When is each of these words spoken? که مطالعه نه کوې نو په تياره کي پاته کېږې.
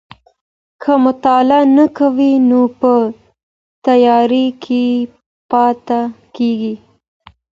که 0.81 0.93
مطالعه 1.03 1.61
نه 1.77 1.85
کوې 1.97 2.31
نو 2.49 2.61
په 2.79 2.93
تياره 3.85 4.45
کي 4.63 4.85
پاته 5.49 6.01
کېږې. 6.35 6.75